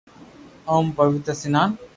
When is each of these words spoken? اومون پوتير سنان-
اومون 0.71 0.91
پوتير 0.95 1.35
سنان- 1.41 1.69